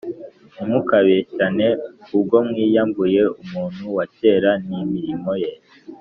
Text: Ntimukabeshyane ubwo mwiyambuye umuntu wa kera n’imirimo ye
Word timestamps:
Ntimukabeshyane 0.53 1.67
ubwo 2.17 2.37
mwiyambuye 2.47 3.21
umuntu 3.41 3.83
wa 3.97 4.05
kera 4.15 4.51
n’imirimo 4.67 5.33
ye 5.43 5.53